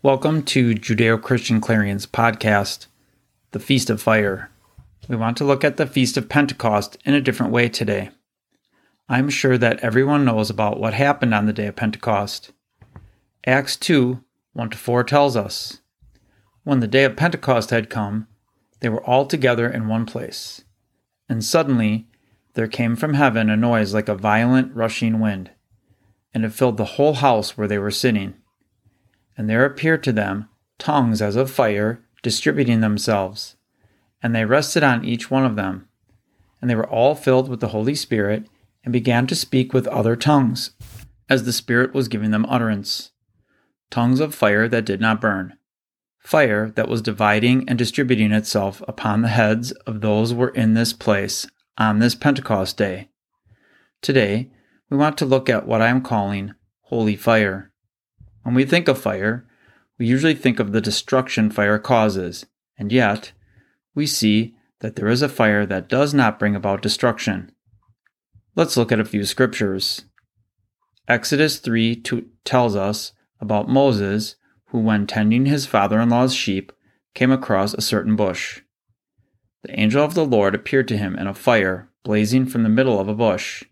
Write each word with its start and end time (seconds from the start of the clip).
Welcome 0.00 0.44
to 0.44 0.76
Judeo 0.76 1.20
Christian 1.20 1.60
Clarion's 1.60 2.06
podcast, 2.06 2.86
The 3.50 3.58
Feast 3.58 3.90
of 3.90 4.00
Fire. 4.00 4.48
We 5.08 5.16
want 5.16 5.36
to 5.38 5.44
look 5.44 5.64
at 5.64 5.76
the 5.76 5.88
Feast 5.88 6.16
of 6.16 6.28
Pentecost 6.28 6.96
in 7.04 7.14
a 7.14 7.20
different 7.20 7.50
way 7.50 7.68
today. 7.68 8.10
I'm 9.08 9.28
sure 9.28 9.58
that 9.58 9.80
everyone 9.80 10.24
knows 10.24 10.50
about 10.50 10.78
what 10.78 10.94
happened 10.94 11.34
on 11.34 11.46
the 11.46 11.52
day 11.52 11.66
of 11.66 11.74
Pentecost. 11.74 12.52
Acts 13.44 13.76
2 13.76 14.22
1 14.52 14.70
to 14.70 14.78
4 14.78 15.02
tells 15.02 15.36
us 15.36 15.80
When 16.62 16.78
the 16.78 16.86
day 16.86 17.02
of 17.02 17.16
Pentecost 17.16 17.70
had 17.70 17.90
come, 17.90 18.28
they 18.78 18.88
were 18.88 19.02
all 19.04 19.26
together 19.26 19.68
in 19.68 19.88
one 19.88 20.06
place. 20.06 20.62
And 21.28 21.44
suddenly 21.44 22.06
there 22.54 22.68
came 22.68 22.94
from 22.94 23.14
heaven 23.14 23.50
a 23.50 23.56
noise 23.56 23.94
like 23.94 24.08
a 24.08 24.14
violent 24.14 24.76
rushing 24.76 25.18
wind, 25.18 25.50
and 26.32 26.44
it 26.44 26.52
filled 26.52 26.76
the 26.76 26.84
whole 26.84 27.14
house 27.14 27.58
where 27.58 27.66
they 27.66 27.78
were 27.78 27.90
sitting 27.90 28.34
and 29.38 29.48
there 29.48 29.64
appeared 29.64 30.02
to 30.02 30.12
them 30.12 30.48
tongues 30.78 31.22
as 31.22 31.36
of 31.36 31.50
fire 31.50 32.04
distributing 32.22 32.80
themselves. 32.80 33.56
And 34.22 34.34
they 34.34 34.44
rested 34.44 34.82
on 34.82 35.04
each 35.04 35.30
one 35.30 35.46
of 35.46 35.56
them. 35.56 35.88
And 36.60 36.68
they 36.68 36.74
were 36.74 36.88
all 36.88 37.14
filled 37.14 37.48
with 37.48 37.60
the 37.60 37.68
Holy 37.68 37.94
Spirit, 37.94 38.48
and 38.84 38.92
began 38.92 39.26
to 39.28 39.34
speak 39.34 39.72
with 39.72 39.86
other 39.86 40.16
tongues, 40.16 40.72
as 41.28 41.44
the 41.44 41.52
Spirit 41.52 41.94
was 41.94 42.08
giving 42.08 42.32
them 42.32 42.46
utterance. 42.48 43.12
Tongues 43.90 44.18
of 44.18 44.34
fire 44.34 44.68
that 44.68 44.84
did 44.84 45.00
not 45.00 45.20
burn. 45.20 45.54
Fire 46.18 46.70
that 46.70 46.88
was 46.88 47.00
dividing 47.00 47.68
and 47.68 47.78
distributing 47.78 48.32
itself 48.32 48.82
upon 48.88 49.22
the 49.22 49.28
heads 49.28 49.70
of 49.86 50.00
those 50.00 50.30
who 50.30 50.36
were 50.36 50.48
in 50.48 50.74
this 50.74 50.92
place 50.92 51.46
on 51.76 52.00
this 52.00 52.14
Pentecost 52.14 52.76
day. 52.76 53.08
Today, 54.02 54.50
we 54.90 54.96
want 54.96 55.16
to 55.18 55.26
look 55.26 55.48
at 55.48 55.66
what 55.66 55.80
I 55.80 55.88
am 55.88 56.02
calling 56.02 56.54
holy 56.82 57.16
fire. 57.16 57.67
When 58.42 58.54
we 58.54 58.64
think 58.64 58.88
of 58.88 58.98
fire, 58.98 59.46
we 59.98 60.06
usually 60.06 60.34
think 60.34 60.60
of 60.60 60.72
the 60.72 60.80
destruction 60.80 61.50
fire 61.50 61.78
causes, 61.78 62.46
and 62.78 62.92
yet, 62.92 63.32
we 63.94 64.06
see 64.06 64.54
that 64.80 64.96
there 64.96 65.08
is 65.08 65.22
a 65.22 65.28
fire 65.28 65.66
that 65.66 65.88
does 65.88 66.14
not 66.14 66.38
bring 66.38 66.54
about 66.54 66.82
destruction. 66.82 67.50
Let's 68.54 68.76
look 68.76 68.92
at 68.92 69.00
a 69.00 69.04
few 69.04 69.24
scriptures. 69.24 70.04
Exodus 71.08 71.58
3 71.58 71.96
2 71.96 72.26
tells 72.44 72.76
us 72.76 73.12
about 73.40 73.68
Moses, 73.68 74.36
who, 74.66 74.78
when 74.78 75.06
tending 75.06 75.46
his 75.46 75.66
father 75.66 76.00
in 76.00 76.10
law's 76.10 76.34
sheep, 76.34 76.72
came 77.14 77.32
across 77.32 77.74
a 77.74 77.80
certain 77.80 78.14
bush. 78.14 78.60
The 79.62 79.78
angel 79.78 80.04
of 80.04 80.14
the 80.14 80.24
Lord 80.24 80.54
appeared 80.54 80.86
to 80.88 80.96
him 80.96 81.16
in 81.16 81.26
a 81.26 81.34
fire 81.34 81.90
blazing 82.04 82.46
from 82.46 82.62
the 82.62 82.68
middle 82.68 83.00
of 83.00 83.08
a 83.08 83.14
bush. 83.14 83.64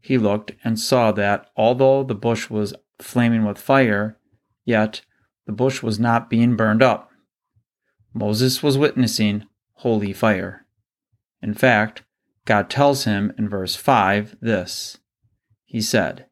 He 0.00 0.16
looked 0.16 0.52
and 0.64 0.78
saw 0.78 1.12
that, 1.12 1.50
although 1.56 2.02
the 2.02 2.14
bush 2.14 2.48
was 2.48 2.74
flaming 3.02 3.44
with 3.44 3.58
fire, 3.58 4.18
yet 4.64 5.02
the 5.46 5.52
bush 5.52 5.82
was 5.82 5.98
not 5.98 6.30
being 6.30 6.56
burned 6.56 6.82
up. 6.82 7.10
Moses 8.12 8.62
was 8.62 8.78
witnessing 8.78 9.46
holy 9.74 10.12
fire. 10.12 10.66
In 11.42 11.54
fact, 11.54 12.02
God 12.44 12.68
tells 12.68 13.04
him 13.04 13.32
in 13.38 13.48
verse 13.48 13.76
5 13.76 14.36
this 14.40 14.98
He 15.64 15.80
said, 15.80 16.26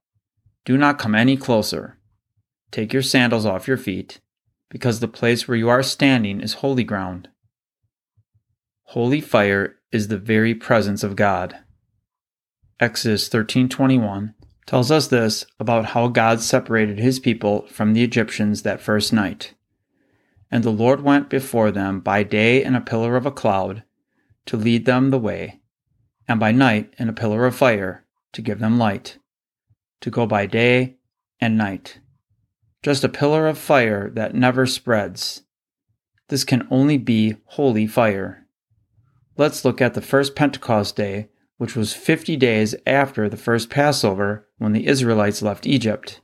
Do 0.65 0.77
not 0.77 0.99
come 0.99 1.15
any 1.15 1.37
closer. 1.37 1.99
Take 2.71 2.93
your 2.93 3.03
sandals 3.03 3.47
off 3.47 3.69
your 3.69 3.77
feet, 3.77 4.21
because 4.69 5.01
the 5.01 5.09
place 5.09 5.49
where 5.49 5.57
you 5.57 5.69
are 5.69 5.83
standing 5.83 6.41
is 6.41 6.55
holy 6.55 6.85
ground. 6.85 7.29
Holy 8.89 9.21
fire 9.21 9.77
is 9.93 10.09
the 10.09 10.19
very 10.19 10.55
presence 10.55 11.03
of 11.03 11.17
God. 11.17 11.59
Exodus 12.81 13.29
13:21 13.29 14.35
tells 14.69 14.91
us 14.91 15.09
this 15.09 15.47
about 15.59 15.87
how 15.87 16.09
God 16.09 16.43
separated 16.43 16.99
his 16.99 17.19
people 17.19 17.67
from 17.69 17.95
the 17.95 18.05
Egyptians 18.05 18.63
that 18.63 18.83
first 18.83 19.15
night. 19.15 19.55
And 20.51 20.63
the 20.63 20.69
Lord 20.69 21.01
went 21.01 21.31
before 21.31 21.71
them 21.71 22.01
by 22.01 22.23
day 22.23 22.63
in 22.63 22.75
a 22.75 22.83
pillar 22.83 23.17
of 23.17 23.25
a 23.25 23.31
cloud 23.31 23.83
to 24.45 24.59
lead 24.59 24.85
them 24.85 25.09
the 25.09 25.19
way, 25.19 25.61
and 26.29 26.39
by 26.39 26.53
night 26.53 26.93
in 26.99 27.09
a 27.09 27.15
pillar 27.15 27.47
of 27.47 27.57
fire 27.57 28.05
to 28.35 28.43
give 28.43 28.59
them 28.59 28.79
light, 28.79 29.17
to 30.03 30.11
go 30.11 30.27
by 30.27 30.45
day 30.45 30.99
and 31.41 31.57
night. 31.57 32.01
Just 32.83 33.03
a 33.03 33.09
pillar 33.09 33.47
of 33.47 33.57
fire 33.57 34.11
that 34.11 34.35
never 34.35 34.67
spreads. 34.67 35.45
This 36.29 36.45
can 36.45 36.69
only 36.71 36.99
be 36.99 37.37
holy 37.47 37.87
fire. 37.87 38.47
Let's 39.39 39.65
look 39.65 39.81
at 39.81 39.95
the 39.95 40.03
first 40.03 40.37
Pentecost 40.37 40.95
day 40.95 41.31
which 41.59 41.77
was 41.77 41.93
50 41.93 42.37
days 42.37 42.75
after 42.87 43.29
the 43.29 43.37
first 43.37 43.69
Passover 43.69 44.49
when 44.59 44.73
the 44.73 44.87
Israelites 44.87 45.43
left 45.43 45.67
Egypt. 45.67 46.21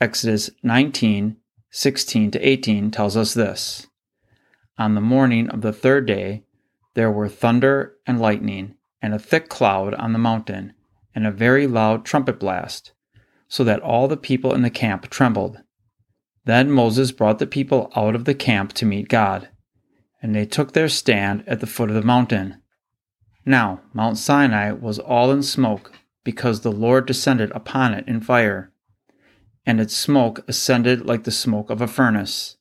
Exodus 0.00 0.50
19 0.62 1.36
16 1.70 2.30
to 2.30 2.48
18 2.48 2.90
tells 2.90 3.16
us 3.16 3.34
this 3.34 3.86
On 4.78 4.94
the 4.94 5.00
morning 5.00 5.48
of 5.50 5.62
the 5.62 5.72
third 5.72 6.06
day, 6.06 6.44
there 6.94 7.10
were 7.10 7.28
thunder 7.28 7.96
and 8.06 8.20
lightning, 8.20 8.76
and 9.02 9.12
a 9.12 9.18
thick 9.18 9.48
cloud 9.48 9.94
on 9.94 10.12
the 10.12 10.18
mountain, 10.18 10.72
and 11.14 11.26
a 11.26 11.30
very 11.30 11.66
loud 11.66 12.04
trumpet 12.04 12.40
blast, 12.40 12.92
so 13.48 13.62
that 13.62 13.80
all 13.80 14.08
the 14.08 14.16
people 14.16 14.54
in 14.54 14.62
the 14.62 14.70
camp 14.70 15.10
trembled. 15.10 15.60
Then 16.46 16.70
Moses 16.70 17.12
brought 17.12 17.38
the 17.38 17.46
people 17.46 17.92
out 17.94 18.14
of 18.14 18.24
the 18.24 18.34
camp 18.34 18.72
to 18.74 18.86
meet 18.86 19.08
God, 19.08 19.48
and 20.22 20.34
they 20.34 20.46
took 20.46 20.72
their 20.72 20.88
stand 20.88 21.44
at 21.46 21.60
the 21.60 21.66
foot 21.66 21.90
of 21.90 21.96
the 21.96 22.02
mountain. 22.02 22.62
Now 23.46 23.80
Mount 23.94 24.18
Sinai 24.18 24.72
was 24.72 24.98
all 24.98 25.30
in 25.30 25.44
smoke, 25.44 25.92
because 26.24 26.60
the 26.60 26.72
Lord 26.72 27.06
descended 27.06 27.52
upon 27.52 27.94
it 27.94 28.06
in 28.08 28.20
fire. 28.20 28.72
And 29.64 29.80
its 29.80 29.96
smoke 29.96 30.40
ascended 30.48 31.06
like 31.06 31.22
the 31.22 31.30
smoke 31.30 31.70
of 31.70 31.80
a 31.80 31.86
furnace, 31.86 32.56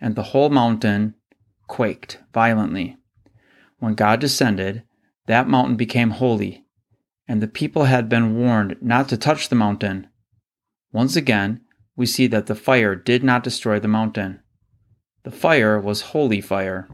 and 0.00 0.16
the 0.16 0.24
whole 0.24 0.50
mountain 0.50 1.14
quaked 1.68 2.18
violently. 2.34 2.96
When 3.78 3.94
God 3.94 4.20
descended, 4.20 4.82
that 5.26 5.48
mountain 5.48 5.76
became 5.76 6.10
holy, 6.10 6.64
and 7.28 7.40
the 7.40 7.48
people 7.48 7.84
had 7.84 8.08
been 8.08 8.36
warned 8.36 8.76
not 8.80 9.08
to 9.10 9.16
touch 9.16 9.48
the 9.48 9.54
mountain. 9.54 10.08
Once 10.92 11.14
again, 11.14 11.60
we 11.94 12.06
see 12.06 12.26
that 12.26 12.46
the 12.46 12.54
fire 12.56 12.96
did 12.96 13.22
not 13.22 13.44
destroy 13.44 13.78
the 13.78 13.88
mountain. 13.88 14.40
The 15.22 15.30
fire 15.30 15.80
was 15.80 16.12
holy 16.12 16.40
fire 16.40 16.88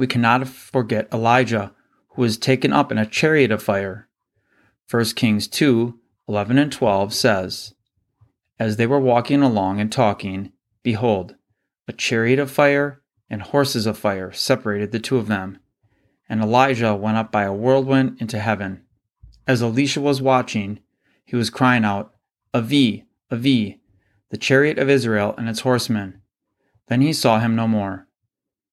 we 0.00 0.06
cannot 0.06 0.48
forget 0.48 1.12
Elijah, 1.12 1.74
who 2.12 2.22
was 2.22 2.38
taken 2.38 2.72
up 2.72 2.90
in 2.90 2.96
a 2.96 3.04
chariot 3.04 3.52
of 3.52 3.62
fire. 3.62 4.08
1 4.90 5.04
Kings 5.14 5.46
2 5.46 6.00
11 6.26 6.56
and 6.56 6.72
12 6.72 7.12
says, 7.12 7.74
As 8.58 8.78
they 8.78 8.86
were 8.86 8.98
walking 8.98 9.42
along 9.42 9.78
and 9.78 9.92
talking, 9.92 10.52
behold, 10.82 11.34
a 11.86 11.92
chariot 11.92 12.38
of 12.38 12.50
fire 12.50 13.02
and 13.28 13.42
horses 13.42 13.84
of 13.84 13.98
fire 13.98 14.32
separated 14.32 14.90
the 14.90 15.00
two 15.00 15.18
of 15.18 15.26
them. 15.26 15.58
And 16.30 16.40
Elijah 16.40 16.94
went 16.94 17.18
up 17.18 17.30
by 17.30 17.42
a 17.42 17.52
whirlwind 17.52 18.16
into 18.22 18.38
heaven. 18.38 18.84
As 19.46 19.62
Elisha 19.62 20.00
was 20.00 20.22
watching, 20.22 20.80
he 21.26 21.36
was 21.36 21.50
crying 21.50 21.84
out, 21.84 22.14
Avi, 22.54 23.04
Avi, 23.30 23.82
the 24.30 24.38
chariot 24.38 24.78
of 24.78 24.88
Israel 24.88 25.34
and 25.36 25.46
its 25.46 25.60
horsemen. 25.60 26.22
Then 26.86 27.02
he 27.02 27.12
saw 27.12 27.38
him 27.38 27.54
no 27.54 27.68
more. 27.68 28.06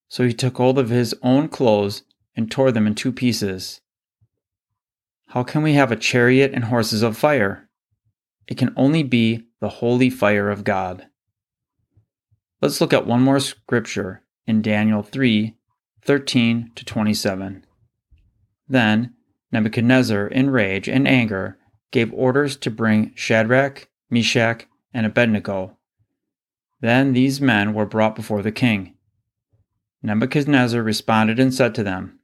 So 0.08 0.24
he 0.24 0.32
took 0.32 0.56
hold 0.56 0.78
of 0.78 0.88
his 0.88 1.14
own 1.22 1.48
clothes 1.48 2.02
and 2.34 2.50
tore 2.50 2.72
them 2.72 2.86
in 2.86 2.94
two 2.94 3.12
pieces. 3.12 3.80
How 5.28 5.42
can 5.42 5.62
we 5.62 5.74
have 5.74 5.92
a 5.92 5.96
chariot 5.96 6.52
and 6.54 6.64
horses 6.64 7.02
of 7.02 7.16
fire? 7.16 7.68
It 8.46 8.56
can 8.56 8.72
only 8.76 9.02
be 9.02 9.44
the 9.60 9.68
holy 9.68 10.08
fire 10.08 10.48
of 10.48 10.64
God. 10.64 11.06
Let's 12.62 12.80
look 12.80 12.92
at 12.92 13.06
one 13.06 13.22
more 13.22 13.40
scripture 13.40 14.22
in 14.46 14.62
Daniel 14.62 15.02
3 15.02 15.54
13 16.02 16.70
to 16.74 16.84
27. 16.84 17.66
Then 18.66 19.14
Nebuchadnezzar, 19.52 20.26
in 20.26 20.50
rage 20.50 20.88
and 20.88 21.08
anger, 21.08 21.58
gave 21.90 22.12
orders 22.12 22.56
to 22.58 22.70
bring 22.70 23.12
Shadrach, 23.14 23.88
Meshach, 24.10 24.66
and 24.92 25.06
Abednego. 25.06 25.76
Then 26.80 27.12
these 27.12 27.40
men 27.40 27.74
were 27.74 27.86
brought 27.86 28.14
before 28.14 28.42
the 28.42 28.52
king. 28.52 28.94
Nebuchadnezzar 30.02 30.82
responded 30.82 31.38
and 31.38 31.52
said 31.52 31.74
to 31.74 31.82
them, 31.82 32.20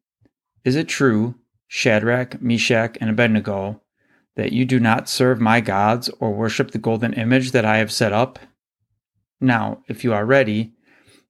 Is 0.65 0.77
it 0.77 0.89
true, 0.89 1.35
Shadrach, 1.67 2.41
Meshach, 2.41 2.97
and 3.01 3.11
Abednego, 3.11 3.81
that 4.37 4.53
you 4.53 4.65
do 4.65 4.79
not 4.79 5.09
serve 5.09 5.41
my 5.41 5.61
gods 5.61 6.09
or 6.21 6.33
worship 6.33 6.71
the 6.71 6.79
golden 6.79 7.13
image 7.15 7.51
that 7.53 7.65
I 7.65 7.79
have 7.79 7.93
set 7.93 8.13
up? 8.13 8.39
Now, 9.41 9.83
if 9.89 10.05
you 10.05 10.13
are 10.13 10.25
ready, 10.25 10.73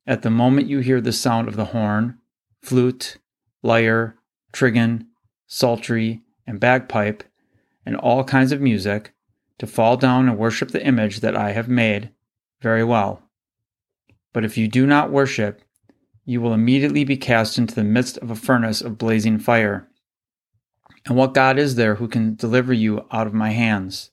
at 0.07 0.23
the 0.23 0.31
moment 0.31 0.69
you 0.69 0.81
hear 0.81 1.01
the 1.01 1.13
sound 1.13 1.49
of 1.49 1.57
the 1.57 1.67
horn, 1.67 2.19
flute, 2.63 3.19
lyre, 3.63 4.17
trigon, 4.53 5.07
psaltery, 5.47 6.23
and 6.47 6.61
bagpipe, 6.61 7.25
and 7.87 7.97
all 7.97 8.25
kinds 8.25 8.53
of 8.53 8.61
music, 8.61 9.15
to 9.59 9.67
fall 9.67 9.97
down 9.97 10.29
and 10.29 10.39
worship 10.39 10.71
the 10.71 10.85
image 10.85 11.21
that 11.21 11.37
I 11.37 11.53
have 11.53 11.69
made, 11.69 12.11
very 12.61 12.85
well. 12.85 13.23
But 14.33 14.45
if 14.45 14.59
you 14.59 14.69
do 14.69 14.87
not 14.87 15.11
worship, 15.11 15.63
you 16.25 16.41
will 16.41 16.55
immediately 16.55 17.05
be 17.05 17.17
cast 17.17 17.59
into 17.59 17.75
the 17.75 17.85
midst 17.85 18.17
of 18.19 18.31
a 18.31 18.37
furnace 18.37 18.81
of 18.81 18.99
blazing 18.99 19.39
fire. 19.39 19.89
And 21.07 21.17
what 21.17 21.35
God 21.35 21.59
is 21.59 21.75
there 21.75 21.97
who 21.97 22.09
can 22.09 22.35
deliver 22.35 22.73
you 22.73 23.07
out 23.11 23.27
of 23.27 23.35
my 23.35 23.51
hands? 23.51 24.11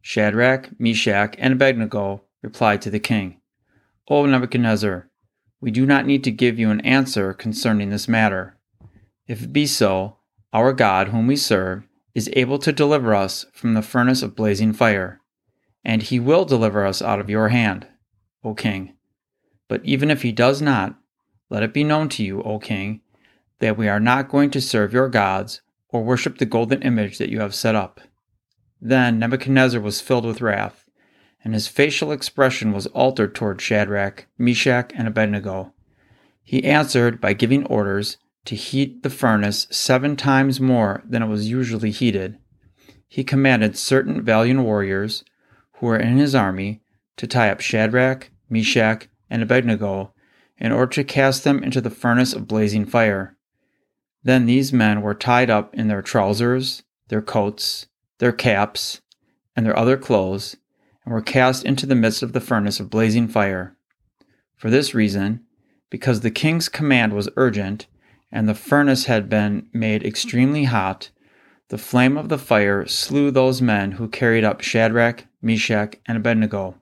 Shadrach, 0.00 0.70
Meshach, 0.78 1.34
and 1.38 1.54
Abednego 1.54 2.22
replied 2.42 2.80
to 2.82 2.90
the 2.90 3.00
king, 3.00 3.40
O 4.08 4.24
Nebuchadnezzar, 4.24 5.10
we 5.60 5.72
do 5.72 5.84
not 5.84 6.06
need 6.06 6.22
to 6.24 6.30
give 6.30 6.60
you 6.60 6.70
an 6.70 6.80
answer 6.82 7.32
concerning 7.32 7.90
this 7.90 8.06
matter. 8.06 8.56
If 9.26 9.42
it 9.42 9.52
be 9.52 9.66
so, 9.66 10.18
our 10.52 10.72
God, 10.72 11.08
whom 11.08 11.26
we 11.26 11.34
serve, 11.34 11.82
is 12.14 12.30
able 12.34 12.58
to 12.60 12.72
deliver 12.72 13.14
us 13.14 13.46
from 13.52 13.74
the 13.74 13.82
furnace 13.82 14.22
of 14.22 14.36
blazing 14.36 14.72
fire, 14.72 15.20
and 15.84 16.02
he 16.02 16.20
will 16.20 16.44
deliver 16.44 16.86
us 16.86 17.02
out 17.02 17.18
of 17.18 17.28
your 17.28 17.48
hand, 17.48 17.88
O 18.44 18.54
king. 18.54 18.94
But 19.68 19.84
even 19.84 20.10
if 20.10 20.22
he 20.22 20.30
does 20.30 20.62
not, 20.62 20.96
let 21.50 21.62
it 21.62 21.72
be 21.72 21.84
known 21.84 22.08
to 22.10 22.24
you, 22.24 22.42
O 22.42 22.58
king, 22.58 23.00
that 23.60 23.76
we 23.76 23.88
are 23.88 24.00
not 24.00 24.28
going 24.28 24.50
to 24.50 24.60
serve 24.60 24.92
your 24.92 25.08
gods 25.08 25.62
or 25.88 26.02
worship 26.02 26.38
the 26.38 26.46
golden 26.46 26.82
image 26.82 27.18
that 27.18 27.30
you 27.30 27.40
have 27.40 27.54
set 27.54 27.74
up. 27.74 28.00
Then 28.80 29.18
Nebuchadnezzar 29.18 29.80
was 29.80 30.00
filled 30.00 30.24
with 30.24 30.40
wrath 30.40 30.86
and 31.46 31.54
his 31.54 31.68
facial 31.68 32.10
expression 32.10 32.72
was 32.72 32.88
altered 32.88 33.32
toward 33.32 33.60
Shadrach, 33.60 34.26
Meshach, 34.36 34.90
and 34.96 35.06
Abednego. 35.06 35.72
He 36.42 36.64
answered 36.64 37.20
by 37.20 37.34
giving 37.34 37.64
orders 37.66 38.16
to 38.46 38.56
heat 38.56 39.04
the 39.04 39.10
furnace 39.10 39.68
seven 39.70 40.16
times 40.16 40.60
more 40.60 41.04
than 41.08 41.22
it 41.22 41.28
was 41.28 41.48
usually 41.48 41.92
heated. 41.92 42.38
He 43.06 43.22
commanded 43.22 43.78
certain 43.78 44.24
valiant 44.24 44.62
warriors 44.62 45.22
who 45.74 45.86
were 45.86 45.96
in 45.96 46.16
his 46.16 46.34
army 46.34 46.82
to 47.16 47.28
tie 47.28 47.48
up 47.48 47.60
Shadrach, 47.60 48.32
Meshach, 48.50 49.06
and 49.30 49.40
Abednego 49.40 50.12
in 50.58 50.72
order 50.72 50.90
to 50.92 51.04
cast 51.04 51.44
them 51.44 51.62
into 51.62 51.80
the 51.80 51.90
furnace 51.90 52.32
of 52.32 52.48
blazing 52.48 52.84
fire. 52.84 53.36
Then 54.22 54.46
these 54.46 54.72
men 54.72 55.02
were 55.02 55.14
tied 55.14 55.50
up 55.50 55.74
in 55.74 55.88
their 55.88 56.02
trousers, 56.02 56.82
their 57.08 57.22
coats, 57.22 57.86
their 58.18 58.32
caps, 58.32 59.00
and 59.54 59.64
their 59.64 59.78
other 59.78 59.96
clothes, 59.96 60.56
and 61.04 61.14
were 61.14 61.22
cast 61.22 61.64
into 61.64 61.86
the 61.86 61.94
midst 61.94 62.22
of 62.22 62.32
the 62.32 62.40
furnace 62.40 62.80
of 62.80 62.90
blazing 62.90 63.28
fire. 63.28 63.76
For 64.56 64.70
this 64.70 64.94
reason, 64.94 65.44
because 65.90 66.20
the 66.20 66.30
king's 66.30 66.68
command 66.68 67.12
was 67.12 67.28
urgent, 67.36 67.86
and 68.32 68.48
the 68.48 68.54
furnace 68.54 69.04
had 69.04 69.28
been 69.28 69.68
made 69.72 70.04
extremely 70.04 70.64
hot, 70.64 71.10
the 71.68 71.78
flame 71.78 72.16
of 72.16 72.28
the 72.28 72.38
fire 72.38 72.86
slew 72.86 73.30
those 73.30 73.60
men 73.60 73.92
who 73.92 74.08
carried 74.08 74.44
up 74.44 74.60
Shadrach, 74.60 75.26
Meshach, 75.42 75.96
and 76.06 76.16
Abednego. 76.16 76.80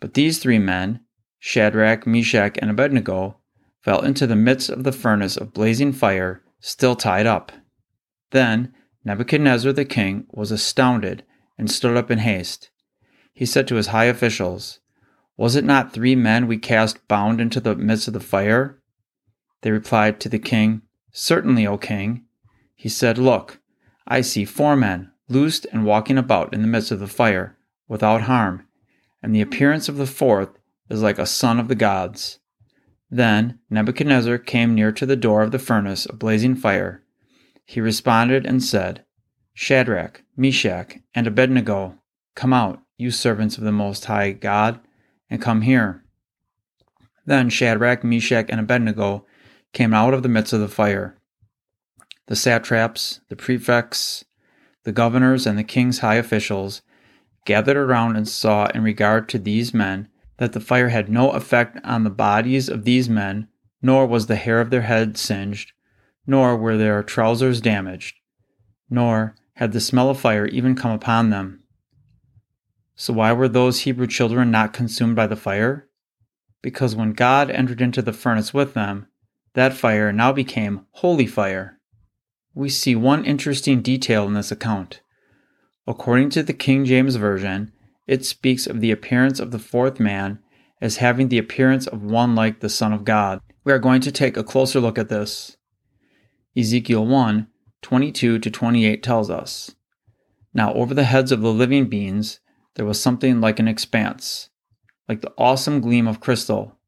But 0.00 0.14
these 0.14 0.38
three 0.38 0.58
men, 0.58 1.00
Shadrach, 1.38 2.06
Meshach, 2.06 2.58
and 2.60 2.70
Abednego, 2.70 3.38
fell 3.80 4.00
into 4.02 4.26
the 4.26 4.36
midst 4.36 4.70
of 4.70 4.84
the 4.84 4.92
furnace 4.92 5.36
of 5.36 5.52
blazing 5.52 5.92
fire, 5.92 6.42
still 6.60 6.96
tied 6.96 7.26
up. 7.26 7.52
Then 8.30 8.72
Nebuchadnezzar 9.04 9.72
the 9.72 9.84
king 9.84 10.26
was 10.30 10.50
astounded 10.50 11.24
and 11.56 11.70
stood 11.70 11.96
up 11.96 12.10
in 12.10 12.18
haste 12.18 12.70
he 13.36 13.44
said 13.44 13.68
to 13.68 13.74
his 13.74 13.88
high 13.88 14.06
officials, 14.06 14.80
Was 15.36 15.56
it 15.56 15.64
not 15.64 15.92
three 15.92 16.16
men 16.16 16.46
we 16.46 16.56
cast 16.56 17.06
bound 17.06 17.38
into 17.38 17.60
the 17.60 17.76
midst 17.76 18.08
of 18.08 18.14
the 18.14 18.20
fire? 18.20 18.80
They 19.60 19.70
replied 19.70 20.20
to 20.20 20.30
the 20.30 20.38
king, 20.38 20.80
Certainly, 21.12 21.66
O 21.66 21.76
king. 21.76 22.24
He 22.74 22.88
said, 22.88 23.18
Look, 23.18 23.60
I 24.08 24.22
see 24.22 24.46
four 24.46 24.74
men, 24.74 25.12
loosed 25.28 25.66
and 25.70 25.84
walking 25.84 26.16
about 26.16 26.54
in 26.54 26.62
the 26.62 26.66
midst 26.66 26.90
of 26.90 26.98
the 26.98 27.06
fire, 27.06 27.58
without 27.88 28.22
harm, 28.22 28.66
and 29.22 29.34
the 29.34 29.42
appearance 29.42 29.86
of 29.90 29.98
the 29.98 30.06
fourth 30.06 30.48
is 30.88 31.02
like 31.02 31.18
a 31.18 31.26
son 31.26 31.58
of 31.58 31.68
the 31.68 31.74
gods. 31.74 32.38
Then 33.10 33.58
Nebuchadnezzar 33.70 34.38
came 34.38 34.74
near 34.74 34.92
to 34.92 35.06
the 35.06 35.16
door 35.16 35.42
of 35.42 35.52
the 35.52 35.58
furnace 35.58 36.06
of 36.06 36.18
blazing 36.18 36.56
fire. 36.56 37.02
He 37.64 37.80
responded 37.80 38.46
and 38.46 38.62
said, 38.62 39.04
Shadrach, 39.54 40.22
Meshach, 40.36 40.98
and 41.14 41.26
Abednego, 41.26 41.98
come 42.34 42.52
out 42.52 42.82
you 42.98 43.10
servants 43.10 43.58
of 43.58 43.64
the 43.64 43.72
Most 43.72 44.06
High 44.06 44.32
God, 44.32 44.80
and 45.28 45.42
come 45.42 45.62
here. 45.62 46.04
Then 47.26 47.50
Shadrach, 47.50 48.04
Meshach, 48.04 48.46
and 48.48 48.60
Abednego 48.60 49.26
came 49.72 49.92
out 49.92 50.14
of 50.14 50.22
the 50.22 50.28
midst 50.28 50.52
of 50.52 50.60
the 50.60 50.68
fire. 50.68 51.18
The 52.26 52.36
satraps, 52.36 53.20
the 53.28 53.36
prefects, 53.36 54.24
the 54.84 54.92
governors, 54.92 55.46
and 55.46 55.58
the 55.58 55.64
king's 55.64 55.98
high 55.98 56.14
officials 56.14 56.82
gathered 57.44 57.76
around 57.76 58.16
and 58.16 58.26
saw 58.26 58.66
in 58.68 58.82
regard 58.82 59.28
to 59.28 59.38
these 59.38 59.74
men 59.74 60.08
that 60.38 60.52
the 60.52 60.60
fire 60.60 60.88
had 60.88 61.08
no 61.08 61.30
effect 61.30 61.78
on 61.84 62.04
the 62.04 62.10
bodies 62.10 62.68
of 62.68 62.84
these 62.84 63.08
men, 63.08 63.48
nor 63.80 64.06
was 64.06 64.26
the 64.26 64.36
hair 64.36 64.60
of 64.60 64.70
their 64.70 64.82
heads 64.82 65.20
singed, 65.20 65.72
nor 66.26 66.56
were 66.56 66.76
their 66.76 67.02
trousers 67.02 67.60
damaged, 67.60 68.16
nor 68.90 69.34
had 69.54 69.72
the 69.72 69.80
smell 69.80 70.10
of 70.10 70.20
fire 70.20 70.46
even 70.46 70.74
come 70.74 70.90
upon 70.90 71.30
them. 71.30 71.62
So 72.94 73.12
why 73.12 73.32
were 73.32 73.48
those 73.48 73.80
Hebrew 73.80 74.06
children 74.06 74.50
not 74.50 74.72
consumed 74.72 75.16
by 75.16 75.26
the 75.26 75.36
fire? 75.36 75.88
Because 76.62 76.96
when 76.96 77.12
God 77.12 77.50
entered 77.50 77.80
into 77.80 78.02
the 78.02 78.12
furnace 78.12 78.52
with 78.52 78.74
them, 78.74 79.06
that 79.54 79.72
fire 79.72 80.12
now 80.12 80.32
became 80.32 80.86
holy 80.92 81.26
fire. 81.26 81.78
We 82.54 82.68
see 82.68 82.96
one 82.96 83.24
interesting 83.24 83.82
detail 83.82 84.26
in 84.26 84.34
this 84.34 84.50
account. 84.50 85.00
According 85.86 86.30
to 86.30 86.42
the 86.42 86.52
King 86.54 86.84
James 86.84 87.16
Version, 87.16 87.72
it 88.06 88.24
speaks 88.24 88.66
of 88.66 88.80
the 88.80 88.90
appearance 88.90 89.40
of 89.40 89.50
the 89.50 89.58
fourth 89.58 89.98
man 89.98 90.38
as 90.80 90.98
having 90.98 91.28
the 91.28 91.38
appearance 91.38 91.86
of 91.86 92.02
one 92.02 92.34
like 92.34 92.60
the 92.60 92.68
Son 92.68 92.92
of 92.92 93.04
God. 93.04 93.40
We 93.64 93.72
are 93.72 93.78
going 93.78 94.00
to 94.02 94.12
take 94.12 94.36
a 94.36 94.44
closer 94.44 94.80
look 94.80 94.98
at 94.98 95.08
this. 95.08 95.56
Ezekiel 96.56 97.06
1 97.06 97.48
22 97.82 98.38
to 98.38 98.50
28 98.50 99.02
tells 99.02 99.30
us 99.30 99.74
Now 100.54 100.72
over 100.74 100.94
the 100.94 101.04
heads 101.04 101.30
of 101.30 101.40
the 101.40 101.52
living 101.52 101.88
beings 101.88 102.40
there 102.74 102.86
was 102.86 103.00
something 103.00 103.40
like 103.40 103.58
an 103.58 103.68
expanse, 103.68 104.50
like 105.08 105.20
the 105.20 105.32
awesome 105.38 105.80
gleam 105.80 106.06
of 106.06 106.20
crystal, 106.20 106.78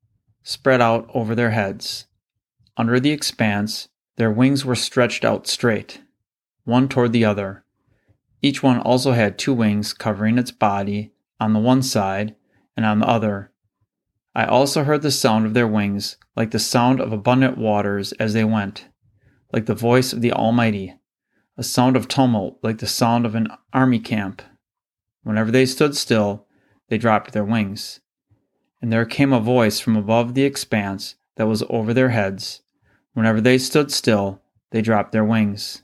spread 0.42 0.80
out 0.80 1.10
over 1.14 1.34
their 1.34 1.50
heads. 1.50 2.06
Under 2.76 3.00
the 3.00 3.10
expanse, 3.10 3.88
their 4.16 4.30
wings 4.30 4.64
were 4.64 4.74
stretched 4.74 5.24
out 5.24 5.46
straight, 5.46 6.02
one 6.64 6.88
toward 6.88 7.12
the 7.12 7.24
other. 7.24 7.64
Each 8.40 8.62
one 8.62 8.78
also 8.78 9.12
had 9.12 9.36
two 9.36 9.52
wings 9.52 9.92
covering 9.92 10.38
its 10.38 10.50
body 10.50 11.12
on 11.40 11.52
the 11.52 11.58
one 11.58 11.82
side 11.82 12.36
and 12.76 12.86
on 12.86 13.00
the 13.00 13.08
other. 13.08 13.50
I 14.34 14.44
also 14.44 14.84
heard 14.84 15.02
the 15.02 15.10
sound 15.10 15.46
of 15.46 15.54
their 15.54 15.66
wings, 15.66 16.16
like 16.36 16.52
the 16.52 16.60
sound 16.60 17.00
of 17.00 17.12
abundant 17.12 17.58
waters 17.58 18.12
as 18.12 18.34
they 18.34 18.44
went, 18.44 18.86
like 19.52 19.66
the 19.66 19.74
voice 19.74 20.12
of 20.12 20.20
the 20.20 20.32
Almighty, 20.32 20.94
a 21.56 21.64
sound 21.64 21.96
of 21.96 22.06
tumult, 22.06 22.58
like 22.62 22.78
the 22.78 22.86
sound 22.86 23.26
of 23.26 23.34
an 23.34 23.48
army 23.72 23.98
camp. 23.98 24.42
Whenever 25.24 25.50
they 25.50 25.66
stood 25.66 25.96
still, 25.96 26.46
they 26.88 26.98
dropped 26.98 27.32
their 27.32 27.44
wings. 27.44 28.00
And 28.80 28.92
there 28.92 29.04
came 29.04 29.32
a 29.32 29.40
voice 29.40 29.80
from 29.80 29.96
above 29.96 30.34
the 30.34 30.44
expanse 30.44 31.16
that 31.34 31.48
was 31.48 31.64
over 31.68 31.92
their 31.92 32.10
heads. 32.10 32.62
Whenever 33.14 33.40
they 33.40 33.58
stood 33.58 33.90
still, 33.90 34.40
they 34.70 34.80
dropped 34.80 35.10
their 35.10 35.24
wings. 35.24 35.82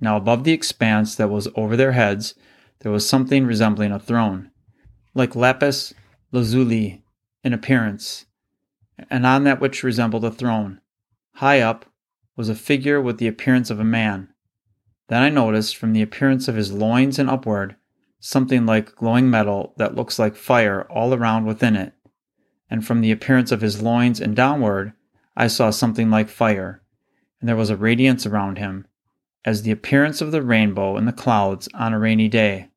Now, 0.00 0.16
above 0.16 0.44
the 0.44 0.52
expanse 0.52 1.14
that 1.16 1.30
was 1.30 1.48
over 1.56 1.76
their 1.76 1.92
heads, 1.92 2.34
there 2.80 2.92
was 2.92 3.08
something 3.08 3.44
resembling 3.44 3.92
a 3.92 3.98
throne, 3.98 4.50
like 5.14 5.34
lapis 5.34 5.92
lazuli 6.30 7.02
in 7.42 7.52
appearance, 7.52 8.26
and 9.10 9.26
on 9.26 9.44
that 9.44 9.60
which 9.60 9.82
resembled 9.82 10.24
a 10.24 10.30
throne, 10.30 10.80
high 11.34 11.60
up, 11.60 11.86
was 12.36 12.48
a 12.48 12.54
figure 12.54 13.00
with 13.00 13.18
the 13.18 13.26
appearance 13.26 13.70
of 13.70 13.80
a 13.80 13.84
man. 13.84 14.28
Then 15.08 15.22
I 15.22 15.30
noticed 15.30 15.76
from 15.76 15.92
the 15.92 16.02
appearance 16.02 16.48
of 16.48 16.54
his 16.54 16.72
loins 16.72 17.18
and 17.18 17.28
upward 17.28 17.76
something 18.20 18.66
like 18.66 18.96
glowing 18.96 19.30
metal 19.30 19.74
that 19.76 19.94
looks 19.94 20.18
like 20.18 20.36
fire 20.36 20.82
all 20.90 21.14
around 21.14 21.46
within 21.46 21.76
it. 21.76 21.94
And 22.68 22.84
from 22.86 23.00
the 23.00 23.12
appearance 23.12 23.52
of 23.52 23.60
his 23.60 23.80
loins 23.80 24.20
and 24.20 24.36
downward, 24.36 24.92
I 25.36 25.46
saw 25.46 25.70
something 25.70 26.10
like 26.10 26.28
fire, 26.28 26.82
and 27.40 27.48
there 27.48 27.56
was 27.56 27.70
a 27.70 27.76
radiance 27.76 28.26
around 28.26 28.58
him, 28.58 28.86
as 29.44 29.62
the 29.62 29.70
appearance 29.70 30.20
of 30.20 30.32
the 30.32 30.42
rainbow 30.42 30.96
in 30.96 31.04
the 31.04 31.12
clouds 31.12 31.68
on 31.74 31.92
a 31.92 31.98
rainy 31.98 32.28
day. 32.28 32.68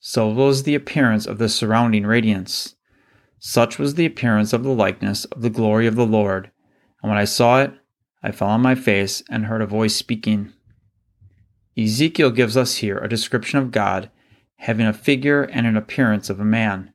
So 0.00 0.28
was 0.28 0.62
the 0.62 0.74
appearance 0.74 1.26
of 1.26 1.38
the 1.38 1.48
surrounding 1.48 2.06
radiance. 2.06 2.74
Such 3.38 3.78
was 3.78 3.94
the 3.94 4.06
appearance 4.06 4.52
of 4.52 4.62
the 4.62 4.70
likeness 4.70 5.24
of 5.26 5.42
the 5.42 5.50
glory 5.50 5.86
of 5.86 5.96
the 5.96 6.06
Lord. 6.06 6.50
And 7.02 7.10
when 7.10 7.18
I 7.18 7.24
saw 7.24 7.60
it, 7.60 7.72
I 8.22 8.30
fell 8.30 8.48
on 8.48 8.60
my 8.60 8.74
face 8.74 9.22
and 9.28 9.46
heard 9.46 9.62
a 9.62 9.66
voice 9.66 9.94
speaking. 9.94 10.52
Ezekiel 11.76 12.30
gives 12.30 12.56
us 12.56 12.76
here 12.76 12.98
a 12.98 13.08
description 13.08 13.58
of 13.58 13.72
God 13.72 14.10
having 14.56 14.86
a 14.86 14.92
figure 14.92 15.42
and 15.42 15.66
an 15.66 15.76
appearance 15.76 16.30
of 16.30 16.38
a 16.38 16.44
man. 16.44 16.92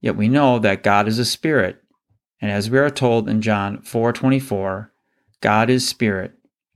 Yet 0.00 0.16
we 0.16 0.28
know 0.28 0.58
that 0.58 0.82
God 0.82 1.06
is 1.06 1.20
a 1.20 1.24
spirit, 1.24 1.80
and 2.40 2.50
as 2.50 2.68
we 2.68 2.78
are 2.78 2.90
told 2.90 3.28
in 3.28 3.40
John 3.40 3.78
4:24, 3.82 4.92
God 5.40 5.70
is 5.70 5.86
spirit, 5.86 6.32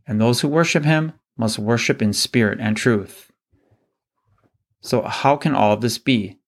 and 0.07 0.21
those 0.21 0.41
who 0.41 0.49
worship 0.49 0.85
him 0.85 1.15
must 1.39 1.59
worship 1.59 2.03
in 2.03 2.13
spirit 2.13 2.59
and 2.61 2.77
truth. 2.77 3.31
So 4.81 5.03
how 5.03 5.37
can 5.37 5.55
all 5.55 5.73
of 5.73 5.81
this 5.81 5.97
be? 5.97 6.39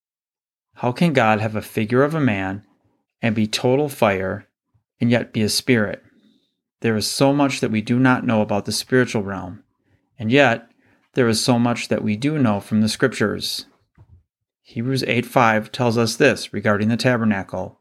How 0.74 0.92
can 0.92 1.12
God 1.12 1.40
have 1.40 1.56
a 1.56 1.62
figure 1.62 2.02
of 2.02 2.14
a 2.14 2.20
man 2.20 2.64
and 3.22 3.34
be 3.34 3.46
total 3.46 3.88
fire 3.88 4.48
and 5.00 5.10
yet 5.10 5.32
be 5.32 5.42
a 5.42 5.48
spirit? 5.48 6.02
There 6.80 6.96
is 6.96 7.06
so 7.06 7.32
much 7.32 7.60
that 7.60 7.70
we 7.70 7.82
do 7.82 7.98
not 7.98 8.26
know 8.26 8.40
about 8.40 8.64
the 8.64 8.72
spiritual 8.72 9.22
realm, 9.22 9.62
and 10.18 10.32
yet 10.32 10.70
there 11.14 11.28
is 11.28 11.42
so 11.42 11.58
much 11.58 11.88
that 11.88 12.02
we 12.02 12.16
do 12.16 12.38
know 12.38 12.60
from 12.60 12.80
the 12.80 12.88
scriptures. 12.88 13.66
Hebrews 14.62 15.02
8 15.04 15.26
5 15.26 15.72
tells 15.72 15.98
us 15.98 16.16
this 16.16 16.52
regarding 16.52 16.88
the 16.88 16.96
tabernacle. 16.96 17.80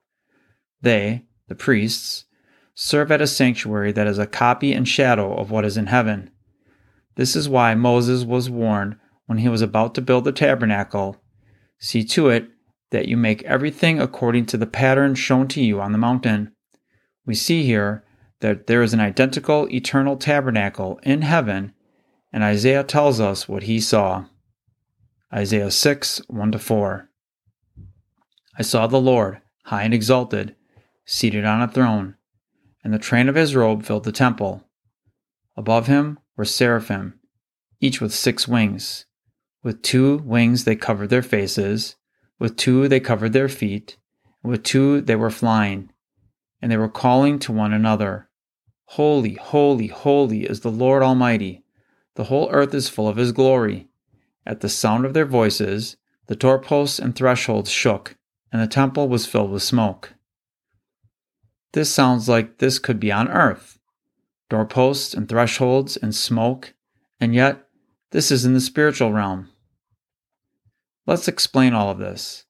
They, 0.81 1.25
the 1.47 1.55
priests, 1.55 2.25
serve 2.73 3.11
at 3.11 3.21
a 3.21 3.27
sanctuary 3.27 3.91
that 3.91 4.07
is 4.07 4.17
a 4.17 4.27
copy 4.27 4.73
and 4.73 4.87
shadow 4.87 5.35
of 5.35 5.51
what 5.51 5.65
is 5.65 5.77
in 5.77 5.87
heaven. 5.87 6.31
This 7.19 7.35
is 7.35 7.49
why 7.49 7.75
Moses 7.75 8.23
was 8.23 8.49
warned 8.49 8.95
when 9.25 9.39
he 9.39 9.49
was 9.49 9.61
about 9.61 9.93
to 9.95 10.01
build 10.01 10.23
the 10.23 10.31
tabernacle 10.31 11.21
See 11.77 12.05
to 12.05 12.29
it 12.29 12.47
that 12.91 13.09
you 13.09 13.17
make 13.17 13.43
everything 13.43 13.99
according 13.99 14.45
to 14.45 14.57
the 14.57 14.65
pattern 14.65 15.15
shown 15.15 15.49
to 15.49 15.61
you 15.61 15.81
on 15.81 15.91
the 15.91 15.97
mountain. 15.97 16.53
We 17.25 17.35
see 17.35 17.63
here 17.63 18.05
that 18.39 18.67
there 18.67 18.81
is 18.81 18.93
an 18.93 19.01
identical 19.01 19.67
eternal 19.69 20.15
tabernacle 20.15 20.97
in 21.03 21.23
heaven, 21.23 21.73
and 22.31 22.41
Isaiah 22.41 22.85
tells 22.85 23.19
us 23.19 23.49
what 23.49 23.63
he 23.63 23.81
saw. 23.81 24.23
Isaiah 25.33 25.71
6 25.71 26.21
1 26.29 26.57
4. 26.57 27.09
I 28.57 28.61
saw 28.61 28.87
the 28.87 29.01
Lord, 29.01 29.41
high 29.65 29.83
and 29.83 29.93
exalted, 29.93 30.55
seated 31.03 31.43
on 31.43 31.61
a 31.61 31.67
throne, 31.67 32.15
and 32.81 32.93
the 32.93 32.97
train 32.97 33.27
of 33.27 33.35
his 33.35 33.57
robe 33.57 33.83
filled 33.83 34.05
the 34.05 34.13
temple. 34.13 34.63
Above 35.57 35.87
him 35.87 36.17
were 36.39 36.45
seraphim, 36.45 37.19
each 37.81 37.99
with 37.99 38.13
six 38.13 38.47
wings. 38.47 39.05
With 39.61 39.81
two 39.81 40.19
wings 40.19 40.63
they 40.63 40.77
covered 40.77 41.09
their 41.09 41.21
faces, 41.21 41.97
with 42.39 42.55
two 42.55 42.87
they 42.87 43.01
covered 43.01 43.33
their 43.33 43.49
feet, 43.49 43.97
with 44.41 44.63
two 44.63 45.01
they 45.01 45.17
were 45.17 45.31
flying, 45.31 45.91
and 46.61 46.71
they 46.71 46.77
were 46.77 46.87
calling 46.87 47.39
to 47.39 47.51
one 47.51 47.73
another 47.73 48.29
Holy, 48.93 49.33
holy, 49.33 49.87
holy 49.87 50.45
is 50.45 50.61
the 50.61 50.71
Lord 50.71 51.03
Almighty. 51.03 51.65
The 52.15 52.23
whole 52.23 52.49
earth 52.51 52.73
is 52.73 52.87
full 52.87 53.09
of 53.09 53.17
his 53.17 53.33
glory. 53.33 53.89
At 54.45 54.61
the 54.61 54.69
sound 54.69 55.05
of 55.05 55.13
their 55.13 55.25
voices, 55.25 55.97
the 56.27 56.37
doorposts 56.37 56.99
and 56.99 57.13
thresholds 57.13 57.69
shook, 57.69 58.15
and 58.51 58.61
the 58.61 58.67
temple 58.67 59.09
was 59.09 59.27
filled 59.27 59.51
with 59.51 59.61
smoke. 59.61 60.13
This 61.73 61.93
sounds 61.93 62.29
like 62.29 62.59
this 62.59 62.79
could 62.79 62.99
be 62.99 63.11
on 63.11 63.27
earth 63.27 63.78
doorposts 64.49 65.13
and 65.13 65.29
thresholds 65.29 65.95
and 65.95 66.13
smoke, 66.13 66.73
and 67.19 67.33
yet 67.33 67.67
this 68.11 68.31
is 68.31 68.45
in 68.45 68.53
the 68.53 68.61
spiritual 68.61 69.13
realm. 69.13 69.49
Let's 71.05 71.27
explain 71.27 71.73
all 71.73 71.89
of 71.89 71.99
this. 71.99 72.45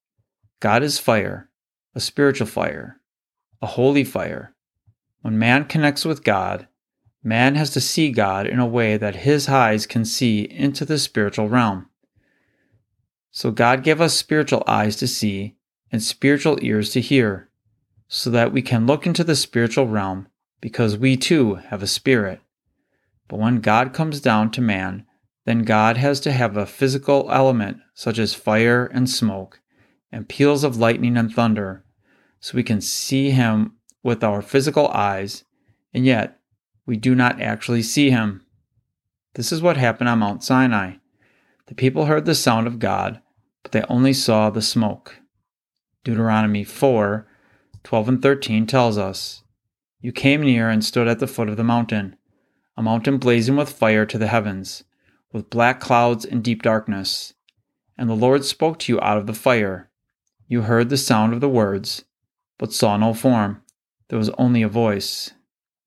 God 0.60 0.84
is 0.84 1.00
fire, 1.00 1.50
a 1.96 2.00
spiritual 2.00 2.48
fire, 2.48 3.00
a 3.62 3.68
holy 3.68 4.04
fire. 4.04 4.56
When 5.22 5.38
man 5.38 5.66
connects 5.66 6.06
with 6.06 6.24
God, 6.24 6.68
man 7.24 7.56
has 7.56 7.72
to 7.72 7.82
see 7.82 8.12
God 8.12 8.48
in 8.48 8.60
a 8.60 8.66
way 8.66 8.98
that 8.98 9.18
his 9.18 9.50
eyes 9.50 9.86
can 9.86 10.06
see 10.06 10.42
into 10.42 10.86
the 10.86 10.98
spiritual 10.98 11.50
realm. 11.50 11.90
So 13.32 13.52
God 13.52 13.84
gave 13.84 14.02
us 14.02 14.16
spiritual 14.16 14.64
eyes 14.66 14.96
to 14.98 15.08
see 15.08 15.56
and 15.92 16.02
spiritual 16.02 16.58
ears 16.62 16.92
to 16.92 17.02
hear, 17.02 17.50
so 18.08 18.30
that 18.30 18.52
we 18.52 18.62
can 18.62 18.86
look 18.86 19.06
into 19.06 19.24
the 19.24 19.36
spiritual 19.36 19.88
realm 19.88 20.28
because 20.62 20.98
we 20.98 21.16
too 21.16 21.56
have 21.56 21.82
a 21.82 21.88
spirit. 21.88 22.42
But 23.28 23.40
when 23.40 23.62
God 23.62 23.94
comes 23.94 24.20
down 24.20 24.52
to 24.52 24.62
man, 24.62 25.06
then 25.46 25.64
God 25.64 25.98
has 25.98 26.20
to 26.22 26.32
have 26.32 26.58
a 26.58 26.66
physical 26.66 27.30
element 27.32 27.78
such 27.94 28.20
as 28.20 28.34
fire 28.34 28.86
and 28.86 29.10
smoke 29.10 29.62
and 30.12 30.28
peals 30.28 30.64
of 30.64 30.78
lightning 30.78 31.18
and 31.18 31.34
thunder 31.34 31.84
so 32.40 32.56
we 32.56 32.64
can 32.64 32.82
see 32.82 33.32
him 33.32 33.74
with 34.04 34.24
our 34.24 34.42
physical 34.42 34.88
eyes, 34.90 35.44
and 35.94 36.06
yet 36.06 36.40
we 36.86 36.98
do 36.98 37.14
not 37.14 37.42
actually 37.42 37.84
see 37.84 38.10
him. 38.10 38.46
This 39.36 39.52
is 39.52 39.62
what 39.62 39.78
happened 39.78 40.10
on 40.10 40.20
Mount 40.20 40.44
Sinai. 40.44 40.94
The 41.68 41.76
people 41.76 42.06
heard 42.06 42.26
the 42.26 42.36
sound 42.36 42.66
of 42.66 42.80
God, 42.80 43.22
but 43.62 43.72
they 43.72 43.84
only 43.84 44.14
saw 44.14 44.50
the 44.50 44.62
smoke. 44.62 45.18
Deuteronomy 46.04 46.64
4 46.64 47.28
12 47.84 48.10
and 48.10 48.22
13 48.22 48.66
tells 48.66 48.98
us, 48.98 49.44
You 50.02 50.12
came 50.12 50.42
near 50.42 50.70
and 50.70 50.84
stood 50.84 51.08
at 51.08 51.20
the 51.20 51.28
foot 51.28 51.50
of 51.50 51.58
the 51.58 51.64
mountain, 51.64 52.16
a 52.78 52.82
mountain 52.82 53.18
blazing 53.18 53.56
with 53.56 53.72
fire 53.72 54.06
to 54.06 54.18
the 54.18 54.28
heavens 54.28 54.84
with 55.32 55.50
black 55.50 55.80
clouds 55.80 56.26
and 56.26 56.44
deep 56.44 56.64
darkness. 56.64 57.34
And 57.98 58.10
the 58.10 58.16
Lord 58.16 58.46
spoke 58.46 58.80
to 58.80 58.94
you 58.94 59.02
out 59.02 59.18
of 59.18 59.28
the 59.28 59.34
fire. 59.34 59.90
You 60.48 60.64
heard 60.64 60.90
the 60.90 60.98
sound 60.98 61.34
of 61.34 61.42
the 61.42 61.50
words, 61.50 62.06
but 62.58 62.74
saw 62.74 62.98
no 62.98 63.14
form. 63.14 63.62
There 64.08 64.18
was 64.18 64.30
only 64.32 64.62
a 64.62 64.70
voice. 64.70 65.32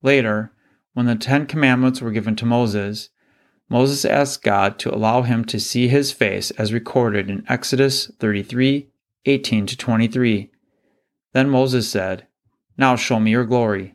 Later, 0.02 0.52
when 0.94 1.06
the 1.06 1.16
Ten 1.16 1.46
Commandments 1.46 2.00
were 2.00 2.12
given 2.12 2.36
to 2.36 2.46
Moses, 2.46 3.08
Moses 3.68 4.04
asked 4.04 4.42
God 4.42 4.78
to 4.80 4.94
allow 4.94 5.22
him 5.22 5.44
to 5.46 5.58
see 5.58 5.88
his 5.88 6.12
face 6.12 6.50
as 6.52 6.72
recorded 6.72 7.30
in 7.30 7.44
Exodus 7.48 8.10
33 8.20 8.88
18 9.24 9.66
to 9.66 9.76
23. 9.76 10.50
Then 11.32 11.48
Moses 11.48 11.88
said, 11.88 12.26
Now 12.76 12.96
show 12.96 13.20
me 13.20 13.30
your 13.30 13.44
glory. 13.44 13.94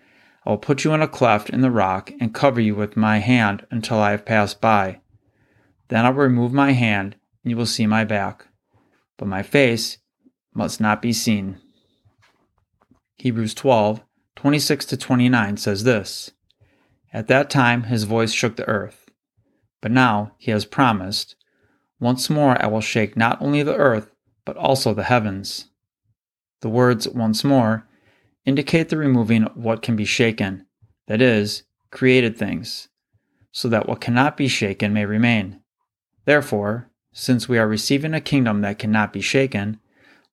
I 0.45 0.49
will 0.49 0.57
put 0.57 0.83
you 0.83 0.93
in 0.93 1.01
a 1.01 1.07
cleft 1.07 1.49
in 1.49 1.61
the 1.61 1.71
rock 1.71 2.11
and 2.19 2.33
cover 2.33 2.59
you 2.59 2.75
with 2.75 2.97
my 2.97 3.19
hand 3.19 3.65
until 3.69 3.99
I 3.99 4.11
have 4.11 4.25
passed 4.25 4.59
by. 4.59 5.01
Then 5.89 6.05
I 6.05 6.09
will 6.09 6.23
remove 6.23 6.51
my 6.51 6.71
hand 6.71 7.15
and 7.43 7.51
you 7.51 7.57
will 7.57 7.65
see 7.65 7.85
my 7.85 8.03
back, 8.03 8.47
but 9.17 9.27
my 9.27 9.43
face 9.43 9.97
must 10.53 10.81
not 10.81 11.01
be 11.01 11.13
seen. 11.13 11.57
Hebrews 13.17 13.53
12, 13.53 14.01
26 14.35 14.85
to 14.85 14.97
29 14.97 15.57
says 15.57 15.83
this 15.83 16.31
At 17.13 17.27
that 17.27 17.49
time 17.49 17.83
his 17.83 18.05
voice 18.05 18.31
shook 18.31 18.55
the 18.55 18.67
earth, 18.67 19.09
but 19.79 19.91
now 19.91 20.31
he 20.37 20.49
has 20.51 20.65
promised, 20.65 21.35
Once 21.99 22.29
more 22.29 22.59
I 22.61 22.67
will 22.67 22.81
shake 22.81 23.15
not 23.15 23.39
only 23.41 23.61
the 23.61 23.75
earth, 23.75 24.11
but 24.43 24.57
also 24.57 24.93
the 24.93 25.03
heavens. 25.03 25.67
The 26.61 26.69
words 26.69 27.07
once 27.07 27.43
more 27.43 27.87
indicate 28.45 28.89
the 28.89 28.97
removing 28.97 29.43
what 29.53 29.81
can 29.81 29.95
be 29.95 30.05
shaken, 30.05 30.65
that 31.07 31.21
is, 31.21 31.63
created 31.91 32.37
things, 32.37 32.89
so 33.51 33.67
that 33.69 33.87
what 33.87 34.01
cannot 34.01 34.37
be 34.37 34.47
shaken 34.47 34.93
may 34.93 35.05
remain. 35.05 35.61
Therefore, 36.25 36.89
since 37.13 37.49
we 37.49 37.57
are 37.57 37.67
receiving 37.67 38.13
a 38.13 38.21
kingdom 38.21 38.61
that 38.61 38.79
cannot 38.79 39.11
be 39.11 39.21
shaken, 39.21 39.79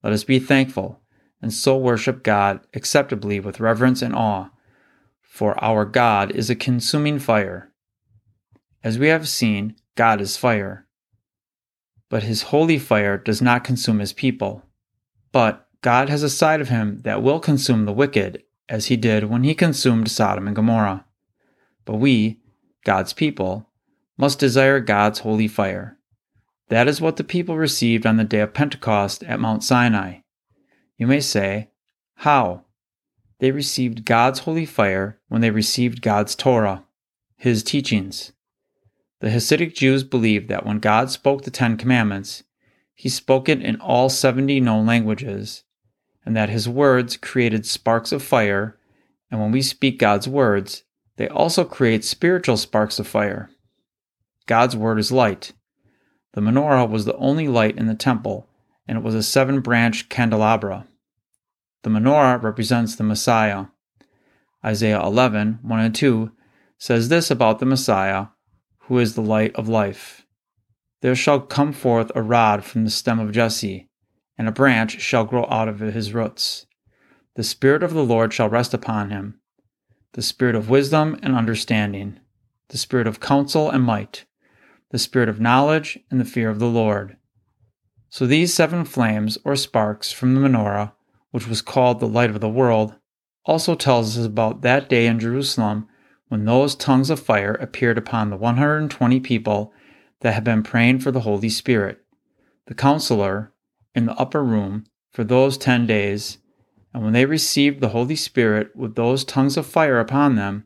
let 0.03 0.13
us 0.13 0.23
be 0.23 0.39
thankful 0.39 1.01
and 1.41 1.53
so 1.53 1.77
worship 1.77 2.23
God 2.23 2.59
acceptably 2.73 3.39
with 3.39 3.59
reverence 3.59 4.01
and 4.01 4.15
awe, 4.15 4.49
for 5.21 5.61
our 5.63 5.85
God 5.85 6.31
is 6.31 6.49
a 6.49 6.55
consuming 6.55 7.19
fire. 7.19 7.71
As 8.83 8.99
we 8.99 9.07
have 9.07 9.27
seen, 9.27 9.75
God 9.95 10.21
is 10.21 10.37
fire. 10.37 10.87
But 12.09 12.23
his 12.23 12.43
holy 12.43 12.79
fire 12.79 13.17
does 13.17 13.41
not 13.41 13.63
consume 13.63 13.99
his 13.99 14.13
people. 14.13 14.63
But 15.31 15.67
God 15.81 16.09
has 16.09 16.23
a 16.23 16.29
side 16.29 16.59
of 16.59 16.69
him 16.69 16.99
that 17.03 17.23
will 17.23 17.39
consume 17.39 17.85
the 17.85 17.93
wicked, 17.93 18.43
as 18.67 18.87
he 18.87 18.97
did 18.97 19.25
when 19.25 19.43
he 19.43 19.55
consumed 19.55 20.11
Sodom 20.11 20.45
and 20.45 20.55
Gomorrah. 20.55 21.05
But 21.85 21.95
we, 21.95 22.41
God's 22.83 23.13
people, 23.13 23.69
must 24.17 24.39
desire 24.39 24.81
God's 24.81 25.19
holy 25.19 25.47
fire. 25.47 25.97
That 26.67 26.87
is 26.87 27.01
what 27.01 27.15
the 27.15 27.23
people 27.23 27.57
received 27.57 28.05
on 28.05 28.17
the 28.17 28.23
day 28.23 28.41
of 28.41 28.53
Pentecost 28.53 29.23
at 29.23 29.39
Mount 29.39 29.63
Sinai. 29.63 30.19
You 30.97 31.07
may 31.07 31.21
say, 31.21 31.69
How? 32.15 32.65
They 33.39 33.51
received 33.51 34.05
God's 34.05 34.39
holy 34.39 34.65
fire 34.65 35.19
when 35.29 35.39
they 35.39 35.49
received 35.49 36.01
God's 36.01 36.35
Torah, 36.35 36.83
His 37.37 37.63
teachings. 37.63 38.33
The 39.21 39.29
Hasidic 39.29 39.73
Jews 39.75 40.03
believed 40.03 40.49
that 40.49 40.65
when 40.65 40.79
God 40.79 41.09
spoke 41.09 41.43
the 41.43 41.51
Ten 41.51 41.77
Commandments, 41.77 42.43
He 42.93 43.07
spoke 43.07 43.47
it 43.47 43.61
in 43.61 43.79
all 43.79 44.09
70 44.09 44.59
known 44.59 44.85
languages, 44.85 45.63
and 46.25 46.35
that 46.35 46.49
His 46.49 46.69
words 46.69 47.17
created 47.17 47.65
sparks 47.65 48.11
of 48.11 48.23
fire, 48.23 48.77
and 49.31 49.39
when 49.39 49.51
we 49.51 49.61
speak 49.61 49.99
God's 49.99 50.27
words, 50.27 50.83
they 51.17 51.27
also 51.27 51.65
create 51.65 52.03
spiritual 52.05 52.57
sparks 52.57 52.99
of 52.99 53.07
fire. 53.07 53.49
God's 54.45 54.75
word 54.75 54.99
is 54.99 55.11
light 55.11 55.53
the 56.33 56.41
menorah 56.41 56.89
was 56.89 57.05
the 57.05 57.17
only 57.17 57.47
light 57.47 57.77
in 57.77 57.87
the 57.87 57.95
temple, 57.95 58.47
and 58.87 58.97
it 58.97 59.03
was 59.03 59.15
a 59.15 59.23
seven 59.23 59.61
branch 59.61 60.09
candelabra. 60.09 60.87
The 61.83 61.89
menorah 61.89 62.41
represents 62.41 62.95
the 62.95 63.03
Messiah. 63.03 63.65
Isaiah 64.63 65.01
11, 65.01 65.59
1 65.61 65.79
and 65.79 65.95
2 65.95 66.31
says 66.77 67.09
this 67.09 67.31
about 67.31 67.59
the 67.59 67.65
Messiah, 67.65 68.27
who 68.83 68.99
is 68.99 69.15
the 69.15 69.21
light 69.21 69.55
of 69.55 69.67
life. 69.67 70.25
There 71.01 71.15
shall 71.15 71.39
come 71.39 71.73
forth 71.73 72.11
a 72.13 72.21
rod 72.21 72.63
from 72.63 72.83
the 72.83 72.89
stem 72.89 73.19
of 73.19 73.31
Jesse, 73.31 73.88
and 74.39 74.47
a 74.47 74.53
branch 74.53 75.01
shall 75.01 75.25
grow 75.25 75.45
out 75.49 75.67
of 75.67 75.79
his 75.79 76.13
roots. 76.13 76.65
The 77.35 77.43
Spirit 77.43 77.83
of 77.83 77.93
the 77.93 78.05
Lord 78.05 78.33
shall 78.33 78.49
rest 78.49 78.73
upon 78.73 79.11
him 79.11 79.39
the 80.13 80.21
Spirit 80.23 80.55
of 80.55 80.69
wisdom 80.69 81.19
and 81.21 81.35
understanding, 81.35 82.19
the 82.69 82.77
Spirit 82.77 83.05
of 83.05 83.19
counsel 83.19 83.69
and 83.69 83.83
might, 83.83 84.25
the 84.89 84.97
Spirit 84.97 85.29
of 85.29 85.39
knowledge 85.39 85.99
and 86.09 86.19
the 86.19 86.25
fear 86.25 86.49
of 86.49 86.57
the 86.57 86.69
Lord. 86.69 87.17
So 88.09 88.25
these 88.25 88.53
seven 88.53 88.85
flames 88.85 89.37
or 89.43 89.55
sparks 89.55 90.11
from 90.11 90.33
the 90.33 90.41
menorah, 90.41 90.93
which 91.29 91.47
was 91.47 91.61
called 91.61 91.99
the 91.99 92.07
light 92.07 92.31
of 92.31 92.39
the 92.39 92.49
world, 92.49 92.95
also 93.45 93.75
tells 93.75 94.17
us 94.17 94.25
about 94.25 94.61
that 94.61 94.89
day 94.89 95.05
in 95.05 95.19
Jerusalem 95.19 95.87
when 96.29 96.45
those 96.45 96.75
tongues 96.75 97.11
of 97.11 97.19
fire 97.19 97.53
appeared 97.55 97.97
upon 97.97 98.29
the 98.29 98.37
120 98.37 99.19
people 99.19 99.73
that 100.21 100.33
had 100.33 100.43
been 100.43 100.63
praying 100.63 100.99
for 100.99 101.11
the 101.11 101.21
Holy 101.21 101.49
Spirit, 101.49 101.99
the 102.65 102.73
counselor, 102.73 103.53
in 103.95 104.05
the 104.05 104.15
upper 104.15 104.43
room 104.43 104.85
for 105.11 105.23
those 105.23 105.57
ten 105.57 105.85
days. 105.85 106.37
And 106.93 107.03
when 107.03 107.13
they 107.13 107.25
received 107.25 107.81
the 107.81 107.89
Holy 107.89 108.15
Spirit 108.15 108.75
with 108.75 108.95
those 108.95 109.23
tongues 109.23 109.57
of 109.57 109.65
fire 109.65 109.99
upon 109.99 110.35
them, 110.35 110.65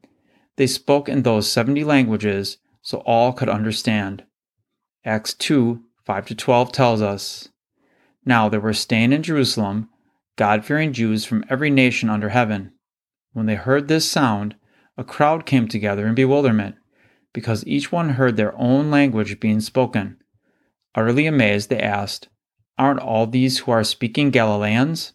they 0.56 0.68
spoke 0.68 1.10
in 1.10 1.24
those 1.24 1.52
seventy 1.52 1.84
languages 1.84 2.58
so 2.82 3.00
all 3.00 3.34
could 3.34 3.50
understand. 3.50 4.24
Acts 5.06 5.34
2 5.34 5.84
5 6.06 6.26
to 6.28 6.36
12 6.36 6.72
tells 6.72 7.02
us 7.02 7.50
Now 8.26 8.50
there 8.50 8.60
were 8.60 8.74
staying 8.74 9.14
in 9.14 9.24
Jerusalem 9.24 9.90
God 10.36 10.66
fearing 10.66 10.94
Jews 10.94 11.26
from 11.26 11.46
every 11.50 11.70
nation 11.70 12.10
under 12.10 12.30
heaven. 12.30 12.72
When 13.34 13.46
they 13.46 13.56
heard 13.56 13.88
this 13.88 14.10
sound, 14.10 14.56
a 14.98 15.04
crowd 15.04 15.46
came 15.46 15.68
together 15.68 16.08
in 16.08 16.16
bewilderment, 16.16 16.76
because 17.34 17.66
each 17.68 17.92
one 17.92 18.10
heard 18.10 18.36
their 18.36 18.58
own 18.58 18.90
language 18.90 19.40
being 19.40 19.60
spoken. 19.60 20.18
Utterly 20.96 21.26
amazed, 21.28 21.70
they 21.70 21.80
asked, 21.80 22.30
Aren't 22.78 23.00
all 23.00 23.28
these 23.28 23.60
who 23.60 23.72
are 23.72 23.84
speaking 23.84 24.32
Galileans? 24.32 25.14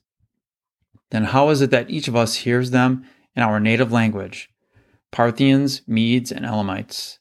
Then 1.10 1.24
how 1.24 1.48
is 1.50 1.60
it 1.60 1.70
that 1.70 1.90
each 1.90 2.08
of 2.08 2.16
us 2.16 2.36
hears 2.36 2.70
them 2.70 3.04
in 3.34 3.42
our 3.42 3.58
native 3.58 3.90
language? 3.90 4.50
Parthians, 5.10 5.82
Medes, 5.86 6.30
and 6.30 6.44
Elamites, 6.44 7.18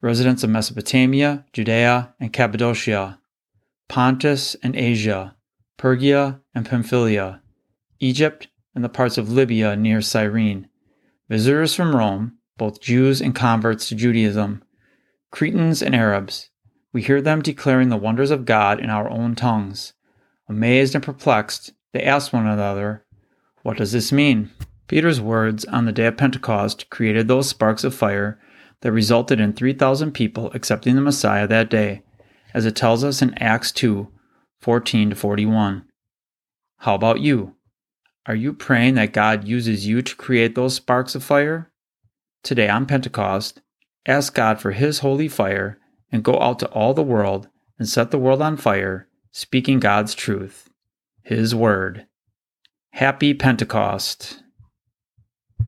residents 0.00 0.44
of 0.44 0.50
Mesopotamia, 0.50 1.44
Judea, 1.52 2.14
and 2.20 2.32
Cappadocia, 2.32 3.18
Pontus 3.88 4.54
and 4.62 4.76
Asia, 4.76 5.36
Phrygia 5.78 6.40
and 6.54 6.64
Pamphylia, 6.64 7.42
Egypt, 8.00 8.48
and 8.74 8.82
the 8.82 8.88
parts 8.88 9.18
of 9.18 9.30
Libya 9.30 9.76
near 9.76 10.00
Cyrene, 10.00 10.68
visitors 11.28 11.74
from 11.74 11.94
Rome, 11.94 12.38
both 12.56 12.80
Jews 12.80 13.20
and 13.20 13.34
converts 13.34 13.88
to 13.88 13.94
Judaism, 13.94 14.62
Cretans 15.30 15.82
and 15.82 15.94
Arabs. 15.94 16.50
We 16.94 17.02
hear 17.02 17.20
them 17.20 17.42
declaring 17.42 17.88
the 17.88 17.96
wonders 17.96 18.30
of 18.30 18.44
God 18.44 18.78
in 18.78 18.88
our 18.88 19.10
own 19.10 19.34
tongues. 19.34 19.94
Amazed 20.48 20.94
and 20.94 21.02
perplexed, 21.02 21.72
they 21.92 22.04
ask 22.04 22.32
one 22.32 22.46
another, 22.46 23.04
What 23.62 23.78
does 23.78 23.90
this 23.90 24.12
mean? 24.12 24.50
Peter's 24.86 25.20
words 25.20 25.64
on 25.64 25.86
the 25.86 25.92
day 25.92 26.06
of 26.06 26.16
Pentecost 26.16 26.88
created 26.90 27.26
those 27.26 27.48
sparks 27.48 27.82
of 27.82 27.96
fire 27.96 28.40
that 28.82 28.92
resulted 28.92 29.40
in 29.40 29.54
3,000 29.54 30.12
people 30.12 30.52
accepting 30.52 30.94
the 30.94 31.00
Messiah 31.00 31.48
that 31.48 31.68
day, 31.68 32.02
as 32.54 32.64
it 32.64 32.76
tells 32.76 33.02
us 33.02 33.20
in 33.20 33.34
Acts 33.38 33.72
2 33.72 34.08
14 34.60 35.10
to 35.10 35.16
41. 35.16 35.84
How 36.78 36.94
about 36.94 37.18
you? 37.18 37.56
Are 38.26 38.36
you 38.36 38.52
praying 38.52 38.94
that 38.94 39.12
God 39.12 39.48
uses 39.48 39.84
you 39.84 40.00
to 40.00 40.14
create 40.14 40.54
those 40.54 40.76
sparks 40.76 41.16
of 41.16 41.24
fire? 41.24 41.72
Today 42.44 42.68
on 42.68 42.86
Pentecost, 42.86 43.62
ask 44.06 44.32
God 44.32 44.60
for 44.60 44.70
His 44.70 45.00
holy 45.00 45.26
fire 45.26 45.80
and 46.14 46.22
go 46.22 46.38
out 46.38 46.60
to 46.60 46.68
all 46.68 46.94
the 46.94 47.02
world 47.02 47.48
and 47.76 47.88
set 47.88 48.12
the 48.12 48.18
world 48.18 48.40
on 48.40 48.56
fire, 48.56 49.08
speaking 49.32 49.80
God's 49.80 50.14
truth, 50.14 50.70
His 51.24 51.56
Word. 51.56 52.06
Happy 52.90 53.34
Pentecost! 53.34 54.43